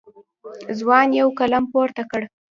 [0.79, 2.21] ځوان یو قلم پورته کړ.